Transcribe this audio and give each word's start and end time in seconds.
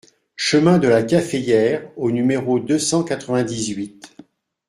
Chemin 0.35 0.79
de 0.79 0.87
la 0.87 1.03
Caféière 1.03 1.87
au 1.95 2.09
numéro 2.09 2.59
deux 2.59 2.79
cent 2.79 3.03
quatre-vingt-dix-huit 3.03 4.15